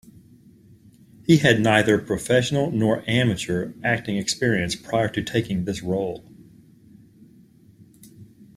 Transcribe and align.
He 1.27 1.37
had 1.37 1.61
neither 1.61 1.99
professional 1.99 2.71
nor 2.71 3.03
amateur 3.07 3.73
acting 3.83 4.17
experience 4.17 4.75
prior 4.75 5.09
to 5.09 5.21
taking 5.21 5.65
this 5.65 5.83
role. 5.83 6.25